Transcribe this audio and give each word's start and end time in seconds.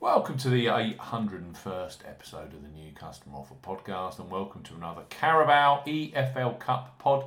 Welcome 0.00 0.38
to 0.38 0.48
the 0.48 0.66
801st 0.66 2.08
episode 2.08 2.54
of 2.54 2.62
the 2.62 2.68
New 2.68 2.92
Customer 2.92 3.38
Offer 3.38 3.56
Podcast, 3.60 4.20
and 4.20 4.30
welcome 4.30 4.62
to 4.62 4.74
another 4.74 5.02
Carabao 5.10 5.82
EFL 5.88 6.60
Cup 6.60 7.00
pod. 7.00 7.24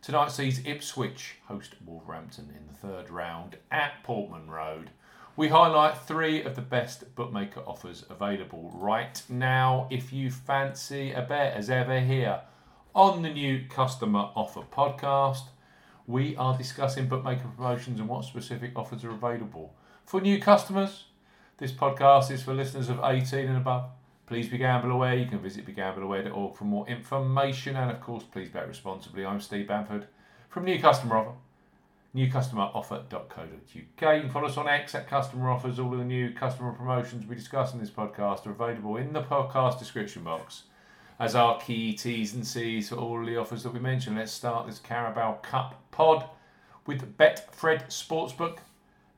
Tonight 0.00 0.30
sees 0.30 0.64
Ipswich 0.64 1.38
host 1.46 1.74
Wolverhampton 1.84 2.54
in 2.56 2.68
the 2.68 2.78
third 2.78 3.10
round 3.10 3.56
at 3.72 4.04
Portman 4.04 4.48
Road. 4.48 4.90
We 5.34 5.48
highlight 5.48 5.98
three 5.98 6.40
of 6.44 6.54
the 6.54 6.62
best 6.62 7.16
bookmaker 7.16 7.62
offers 7.66 8.04
available 8.08 8.70
right 8.72 9.20
now. 9.28 9.88
If 9.90 10.12
you 10.12 10.30
fancy 10.30 11.10
a 11.10 11.22
bet, 11.22 11.54
as 11.54 11.68
ever, 11.68 11.98
here 11.98 12.42
on 12.94 13.22
the 13.22 13.30
New 13.30 13.64
Customer 13.68 14.30
Offer 14.36 14.62
Podcast, 14.72 15.48
we 16.06 16.36
are 16.36 16.56
discussing 16.56 17.08
bookmaker 17.08 17.48
promotions 17.56 17.98
and 17.98 18.08
what 18.08 18.24
specific 18.24 18.70
offers 18.76 19.02
are 19.02 19.10
available 19.10 19.74
for 20.06 20.20
new 20.20 20.40
customers 20.40 21.06
this 21.64 21.72
podcast 21.72 22.30
is 22.30 22.42
for 22.42 22.52
listeners 22.52 22.90
of 22.90 23.00
18 23.02 23.48
and 23.48 23.56
above. 23.56 23.88
Please 24.26 24.50
be 24.50 24.58
gamble 24.58 24.90
aware. 24.90 25.16
You 25.16 25.24
can 25.24 25.38
visit 25.38 25.64
begambleaware.org 25.64 26.54
for 26.54 26.64
more 26.64 26.86
information. 26.86 27.74
And 27.74 27.90
of 27.90 28.02
course, 28.02 28.22
please 28.22 28.50
bet 28.50 28.68
responsibly. 28.68 29.24
I'm 29.24 29.40
Steve 29.40 29.68
Bamford 29.68 30.06
from 30.50 30.66
New 30.66 30.78
Customer 30.78 31.16
Offer, 31.16 31.36
newcustomeroffer.co.uk. 32.14 33.66
You 33.72 33.86
can 33.96 34.28
follow 34.28 34.48
us 34.48 34.58
on 34.58 34.68
X 34.68 34.94
at 34.94 35.08
Customer 35.08 35.48
Offers. 35.48 35.78
All 35.78 35.90
of 35.90 35.98
the 35.98 36.04
new 36.04 36.34
customer 36.34 36.72
promotions 36.72 37.26
we 37.26 37.34
discuss 37.34 37.72
in 37.72 37.80
this 37.80 37.88
podcast 37.88 38.46
are 38.46 38.50
available 38.50 38.98
in 38.98 39.14
the 39.14 39.22
podcast 39.22 39.78
description 39.78 40.22
box 40.22 40.64
as 41.18 41.34
our 41.34 41.58
key 41.58 41.94
T's 41.94 42.34
and 42.34 42.46
C's 42.46 42.90
for 42.90 42.96
all 42.96 43.24
the 43.24 43.38
offers 43.38 43.62
that 43.62 43.72
we 43.72 43.80
mentioned. 43.80 44.18
Let's 44.18 44.32
start 44.32 44.66
this 44.66 44.80
Carabao 44.80 45.38
Cup 45.40 45.82
pod 45.92 46.28
with 46.84 47.16
Betfred 47.16 47.86
Sportsbook. 47.86 48.58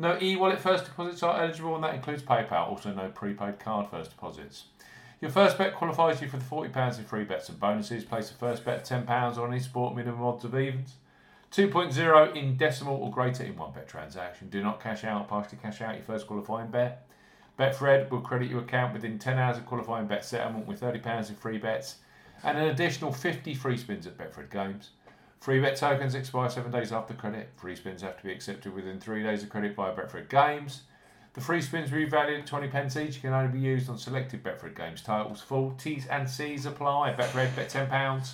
No 0.00 0.16
e-wallet 0.18 0.58
first 0.58 0.86
deposits 0.86 1.22
are 1.22 1.42
eligible, 1.42 1.74
and 1.74 1.84
that 1.84 1.94
includes 1.94 2.22
PayPal. 2.22 2.68
Also, 2.70 2.90
no 2.90 3.10
prepaid 3.10 3.60
card 3.60 3.86
first 3.90 4.12
deposits. 4.12 4.64
Your 5.20 5.30
first 5.30 5.58
bet 5.58 5.74
qualifies 5.74 6.22
you 6.22 6.28
for 6.28 6.38
the 6.38 6.44
£40 6.44 6.98
in 6.98 7.04
free 7.04 7.24
bets 7.24 7.50
and 7.50 7.60
bonuses. 7.60 8.02
Place 8.02 8.30
a 8.30 8.34
first 8.34 8.64
bet 8.64 8.90
of 8.90 9.06
£10 9.06 9.36
on 9.36 9.52
any 9.52 9.60
sport 9.60 9.94
minimum 9.94 10.22
odds 10.22 10.42
of 10.42 10.58
evens. 10.58 10.94
2.0 11.52 12.34
in 12.34 12.56
decimal 12.56 12.96
or 12.96 13.10
greater 13.10 13.44
in 13.44 13.58
one 13.58 13.72
bet 13.72 13.88
transaction. 13.88 14.48
Do 14.48 14.62
not 14.62 14.82
cash 14.82 15.04
out 15.04 15.28
partially 15.28 15.58
cash 15.60 15.82
out 15.82 15.96
your 15.96 16.04
first 16.04 16.26
qualifying 16.26 16.70
bet. 16.70 17.06
Betfred 17.58 18.08
will 18.08 18.22
credit 18.22 18.48
your 18.48 18.60
account 18.60 18.94
within 18.94 19.18
10 19.18 19.36
hours 19.36 19.58
of 19.58 19.66
qualifying 19.66 20.06
bet 20.06 20.24
settlement 20.24 20.66
with 20.66 20.80
£30 20.80 21.28
in 21.28 21.36
free 21.36 21.58
bets 21.58 21.96
and 22.42 22.56
an 22.56 22.68
additional 22.68 23.12
50 23.12 23.52
free 23.52 23.76
spins 23.76 24.06
at 24.06 24.16
Betfred 24.16 24.50
Games. 24.50 24.92
Free 25.40 25.58
bet 25.58 25.76
tokens 25.76 26.14
expire 26.14 26.50
seven 26.50 26.70
days 26.70 26.92
after 26.92 27.14
credit. 27.14 27.48
Free 27.56 27.74
spins 27.74 28.02
have 28.02 28.18
to 28.18 28.24
be 28.24 28.30
accepted 28.30 28.74
within 28.74 29.00
three 29.00 29.22
days 29.22 29.42
of 29.42 29.48
credit 29.48 29.74
by 29.74 29.90
Betfred 29.90 30.28
Games. 30.28 30.82
The 31.32 31.40
free 31.40 31.62
spins 31.62 31.90
will 31.90 32.00
be 32.00 32.04
valued 32.04 32.40
at 32.40 32.46
20 32.46 32.68
pence 32.68 32.96
each. 32.96 33.22
Can 33.22 33.32
only 33.32 33.50
be 33.50 33.58
used 33.58 33.88
on 33.88 33.96
selected 33.96 34.44
Betfred 34.44 34.76
Games 34.76 35.00
titles. 35.00 35.40
Full 35.40 35.72
T's 35.72 36.06
and 36.08 36.28
C's 36.28 36.66
apply. 36.66 37.14
Betfred, 37.14 37.56
bet 37.56 37.70
£10. 37.70 38.32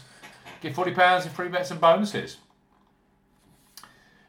Get 0.61 0.75
£40 0.75 1.27
in 1.27 1.31
free 1.31 1.49
bets 1.49 1.71
and 1.71 1.81
bonuses. 1.81 2.39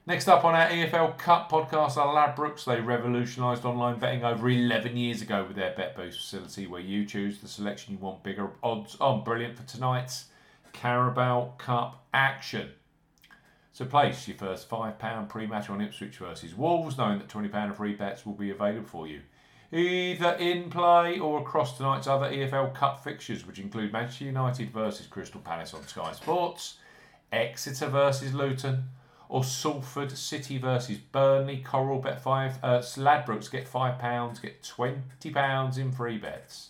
Next 0.05 0.27
up 0.27 0.45
on 0.45 0.53
our 0.53 0.67
EFL 0.67 1.17
Cup 1.17 1.51
podcast 1.51 1.97
are 1.97 2.13
Ladbrokes. 2.13 2.63
They 2.65 2.79
revolutionised 2.79 3.65
online 3.65 3.97
betting 3.97 4.23
over 4.23 4.49
11 4.49 4.95
years 4.95 5.23
ago 5.23 5.45
with 5.47 5.57
their 5.57 5.73
Bet 5.75 5.95
Boost 5.95 6.19
facility 6.19 6.67
where 6.67 6.79
you 6.79 7.05
choose 7.05 7.39
the 7.39 7.47
selection 7.47 7.93
you 7.93 7.99
want, 7.99 8.23
bigger 8.23 8.51
odds 8.61 8.95
on. 9.01 9.23
Brilliant 9.23 9.57
for 9.57 9.63
tonight's 9.63 10.25
Carabao 10.73 11.53
Cup 11.57 12.05
action. 12.13 12.69
So 13.73 13.85
place 13.85 14.27
your 14.27 14.37
first 14.37 14.69
£5 14.69 15.29
pre-match 15.29 15.69
on 15.69 15.81
Ipswich 15.81 16.17
versus 16.17 16.55
Wolves, 16.55 16.97
knowing 16.97 17.19
that 17.19 17.27
£20 17.27 17.69
of 17.69 17.77
free 17.77 17.93
bets 17.93 18.25
will 18.25 18.33
be 18.33 18.49
available 18.49 18.87
for 18.87 19.07
you. 19.07 19.21
Either 19.71 20.31
in 20.39 20.69
play 20.69 21.19
or 21.19 21.41
across 21.41 21.77
tonight's 21.77 22.07
other 22.07 22.27
EFL 22.27 22.73
Cup 22.73 23.03
fixtures, 23.03 23.45
which 23.45 23.59
include 23.59 23.91
Manchester 23.91 24.25
United 24.25 24.71
versus 24.71 25.07
Crystal 25.07 25.41
Palace 25.41 25.73
on 25.73 25.85
Sky 25.85 26.13
Sports, 26.13 26.77
Exeter 27.31 27.87
versus 27.87 28.33
Luton, 28.33 28.85
or 29.29 29.43
Salford 29.43 30.17
City 30.17 30.57
versus 30.57 30.97
Burnley. 30.97 31.57
Coral 31.57 31.99
bet 31.99 32.21
five. 32.21 32.57
Uh, 32.63 32.79
Ladbrokes 32.79 33.51
get 33.51 33.67
five 33.67 33.99
pounds, 33.99 34.39
get 34.39 34.63
twenty 34.63 35.31
pounds 35.31 35.77
in 35.77 35.91
free 35.91 36.17
bets. 36.17 36.69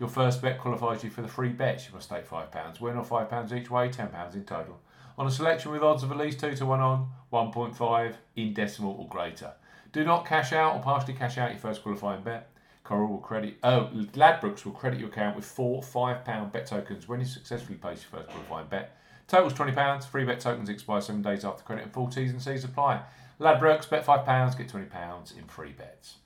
Your 0.00 0.08
first 0.08 0.40
bet 0.40 0.58
qualifies 0.58 1.04
you 1.04 1.10
for 1.10 1.20
the 1.20 1.28
free 1.28 1.50
bets. 1.50 1.86
You 1.86 1.92
must 1.92 2.06
stake 2.06 2.26
£5. 2.26 2.80
Win 2.80 2.96
or 2.96 3.04
£5 3.04 3.52
each 3.52 3.70
way, 3.70 3.90
£10 3.90 4.34
in 4.34 4.44
total. 4.44 4.80
On 5.18 5.26
a 5.26 5.30
selection 5.30 5.70
with 5.70 5.82
odds 5.82 6.02
of 6.02 6.10
at 6.10 6.16
least 6.16 6.40
2 6.40 6.56
to 6.56 6.64
1 6.64 6.80
on, 6.80 7.10
1.5 7.30 8.14
in 8.34 8.54
decimal 8.54 8.96
or 8.98 9.06
greater. 9.08 9.52
Do 9.92 10.02
not 10.02 10.24
cash 10.24 10.54
out 10.54 10.74
or 10.74 10.80
partially 10.80 11.12
cash 11.12 11.36
out 11.36 11.50
your 11.50 11.58
first 11.58 11.82
qualifying 11.82 12.22
bet. 12.22 12.50
Coral 12.82 13.08
will 13.08 13.18
credit, 13.18 13.58
oh, 13.62 13.90
Ladbrokes 13.92 14.64
will 14.64 14.72
credit 14.72 14.98
your 14.98 15.10
account 15.10 15.36
with 15.36 15.44
four 15.44 15.82
£5 15.82 16.50
bet 16.50 16.66
tokens 16.66 17.06
when 17.06 17.20
you 17.20 17.26
successfully 17.26 17.76
place 17.76 18.02
your 18.02 18.22
first 18.22 18.30
qualifying 18.30 18.68
bet. 18.68 18.96
Total's 19.28 19.52
£20. 19.52 20.06
Free 20.06 20.24
bet 20.24 20.40
tokens 20.40 20.70
expire 20.70 21.02
seven 21.02 21.20
days 21.20 21.44
after 21.44 21.62
credit 21.62 21.84
and 21.84 21.92
full 21.92 22.08
T's 22.08 22.30
and 22.30 22.40
C's 22.40 22.64
apply. 22.64 23.02
Ladbrokes, 23.38 23.88
bet 23.90 24.06
£5, 24.06 24.56
get 24.56 24.68
£20 24.68 25.38
in 25.38 25.44
free 25.44 25.72
bets. 25.72 26.16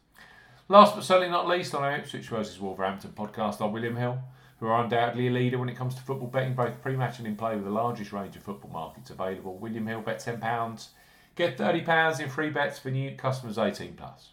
Last 0.66 0.94
but 0.94 1.04
certainly 1.04 1.28
not 1.28 1.46
least, 1.46 1.74
on 1.74 1.82
our 1.82 1.94
Ipswich 1.94 2.28
versus 2.28 2.58
Wolverhampton 2.58 3.10
podcast 3.10 3.60
are 3.60 3.68
William 3.68 3.96
Hill, 3.96 4.18
who 4.60 4.66
are 4.66 4.82
undoubtedly 4.82 5.28
a 5.28 5.30
leader 5.30 5.58
when 5.58 5.68
it 5.68 5.76
comes 5.76 5.94
to 5.94 6.00
football 6.00 6.28
betting, 6.28 6.54
both 6.54 6.80
pre-match 6.80 7.18
and 7.18 7.26
in 7.26 7.36
play 7.36 7.54
with 7.54 7.66
the 7.66 7.70
largest 7.70 8.14
range 8.14 8.34
of 8.34 8.42
football 8.42 8.70
markets 8.70 9.10
available. 9.10 9.58
William 9.58 9.86
Hill 9.86 10.00
bet 10.00 10.24
£10, 10.24 10.88
get 11.36 11.58
£30 11.58 12.20
in 12.20 12.30
free 12.30 12.48
bets 12.48 12.78
for 12.78 12.88
new 12.88 13.14
customers 13.14 13.58
18 13.58 13.92
plus. 13.92 14.30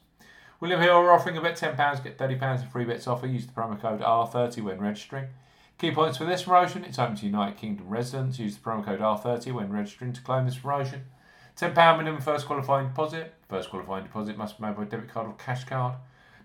William 0.61 0.79
Hill 0.79 0.95
are 0.95 1.11
offering 1.11 1.35
a 1.35 1.41
bet 1.41 1.57
£10, 1.57 1.75
get 2.01 2.17
£30 2.17 2.63
in 2.63 2.69
free 2.69 2.85
bets 2.85 3.07
offer. 3.07 3.27
Use 3.27 3.45
the 3.45 3.51
promo 3.51 3.77
code 3.77 3.99
R30 3.99 4.63
when 4.63 4.79
registering. 4.79 5.25
Key 5.79 5.91
points 5.91 6.17
for 6.17 6.25
this 6.25 6.43
promotion, 6.43 6.85
it's 6.85 6.97
open 6.97 7.17
to 7.17 7.25
United 7.25 7.57
Kingdom 7.57 7.89
residents. 7.89 8.39
Use 8.39 8.55
the 8.55 8.61
promo 8.61 8.85
code 8.85 9.01
R30 9.01 9.51
when 9.51 9.73
registering 9.73 10.13
to 10.13 10.21
claim 10.21 10.45
this 10.45 10.59
promotion. 10.59 11.03
£10 11.57 11.97
minimum 11.97 12.21
first 12.21 12.45
qualifying 12.45 12.87
deposit. 12.87 13.33
First 13.49 13.69
qualifying 13.69 14.05
deposit 14.05 14.37
must 14.37 14.57
be 14.57 14.65
made 14.65 14.77
by 14.77 14.85
debit 14.85 15.09
card 15.09 15.27
or 15.27 15.33
cash 15.33 15.65
card. 15.65 15.95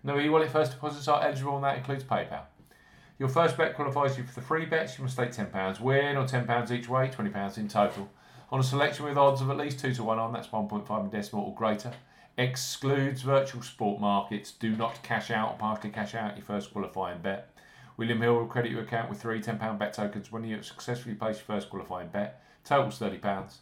No 0.07 0.21
e-wallet 0.21 0.53
first 0.53 0.71
deposits 0.71 1.09
are 1.09 1.21
eligible 1.21 1.57
and 1.57 1.65
that 1.65 1.79
includes 1.79 2.05
PayPal. 2.05 2.43
Your 3.19 3.29
first 3.29 3.57
bet 3.57 3.75
qualifies 3.75 4.17
you 4.17 4.23
for 4.23 4.37
the 4.37 4.41
free 4.41 4.65
bets. 4.65 4.97
You 4.97 5.03
must 5.03 5.15
stake 5.15 5.33
£10 5.33 5.81
win 5.81 6.17
or 6.17 6.25
£10 6.25 6.71
each 6.71 6.89
way, 6.89 7.09
£20 7.09 7.59
in 7.59 7.67
total. 7.67 8.09
On 8.53 8.61
a 8.61 8.63
selection 8.63 9.05
with 9.05 9.19
odds 9.19 9.41
of 9.41 9.51
at 9.51 9.57
least 9.57 9.81
2 9.81 9.95
to 9.95 10.05
1 10.05 10.17
on, 10.17 10.33
that's 10.33 10.47
1.5 10.47 11.01
in 11.05 11.11
decimal 11.11 11.47
or 11.47 11.55
greater. 11.57 11.93
Excludes 12.39 13.23
virtual 13.23 13.63
sport 13.63 14.01
markets. 14.01 14.53
Do 14.53 14.77
not 14.77 15.03
cash 15.03 15.33
out 15.33 15.51
or 15.51 15.57
partially 15.59 15.91
cash 15.91 16.15
out 16.15 16.37
your 16.37 16.47
first 16.47 16.73
qualifying 16.73 17.21
bet. 17.21 17.51
William 17.97 18.23
Hill 18.23 18.37
will 18.37 18.47
credit 18.47 18.71
your 18.71 18.83
account 18.83 19.11
with 19.11 19.21
three 19.21 19.43
£10 19.43 19.77
bet 19.77 19.93
tokens 19.93 20.31
when 20.31 20.45
you 20.45 20.55
have 20.55 20.65
successfully 20.65 21.17
placed 21.17 21.41
your 21.41 21.57
first 21.57 21.69
qualifying 21.69 22.11
bet. 22.11 22.41
Totals 22.63 23.01
£30. 23.01 23.57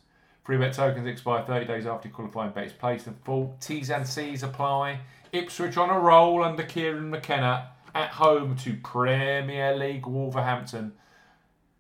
Free 0.44 0.58
bet 0.58 0.75
tokens 0.75 1.06
expire 1.06 1.43
30 1.43 1.64
days 1.64 1.87
after 1.87 2.11
qualifying 2.11 2.52
bet 2.52 2.67
is 2.67 2.73
placed 2.75 3.06
and 3.06 3.17
full 3.25 3.56
T's 3.61 3.91
and 3.91 4.06
C's 4.06 4.43
apply. 4.43 5.00
Ipswich 5.32 5.79
on 5.79 5.88
a 5.88 5.99
roll 5.99 6.44
under 6.44 6.62
Kieran 6.62 7.08
McKenna 7.08 7.70
at 7.94 8.11
home 8.11 8.55
to 8.56 8.75
Premier 8.75 9.75
League 9.75 10.06
Wolverhampton. 10.06 10.93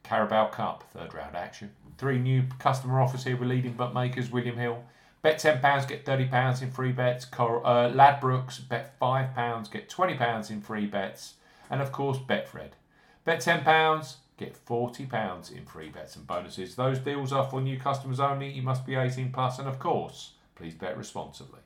Carabao 0.02 0.48
Cup, 0.48 0.84
third 0.94 1.12
round 1.12 1.36
action. 1.36 1.72
Three 1.98 2.18
new 2.18 2.44
customer 2.58 3.00
offers 3.00 3.24
here 3.24 3.36
with 3.36 3.50
leading 3.50 3.74
bookmakers 3.74 4.30
William 4.30 4.56
Hill. 4.56 4.82
Bet 5.20 5.38
£10, 5.38 5.88
get 5.88 6.04
£30 6.04 6.62
in 6.62 6.70
free 6.70 6.92
bets. 6.92 7.26
Uh, 7.38 7.90
Ladbrokes, 7.90 8.66
bet 8.66 8.98
£5, 9.00 9.70
get 9.70 9.88
£20 9.88 10.50
in 10.50 10.60
free 10.62 10.86
bets. 10.86 11.34
And 11.70 11.82
of 11.82 11.92
course, 11.92 12.18
Betfred. 12.18 12.72
Bet 13.24 13.40
£10, 13.40 14.16
get 14.36 14.66
£40 14.66 15.56
in 15.56 15.64
free 15.64 15.88
bets 15.88 16.16
and 16.16 16.26
bonuses. 16.26 16.74
Those 16.74 16.98
deals 16.98 17.32
are 17.32 17.48
for 17.48 17.60
new 17.60 17.78
customers 17.78 18.20
only. 18.20 18.50
You 18.50 18.62
must 18.62 18.84
be 18.84 18.96
18 18.96 19.32
plus, 19.32 19.58
and 19.58 19.66
of 19.66 19.78
course, 19.78 20.32
please 20.56 20.74
bet 20.74 20.98
responsibly. 20.98 21.60